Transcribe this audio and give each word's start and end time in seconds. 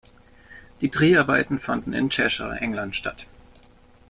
Die 0.81 0.89
Dreharbeiten 0.89 1.59
fanden 1.59 1.93
in 1.93 2.09
Cheshire, 2.09 2.57
England 2.59 2.95
statt. 2.95 3.27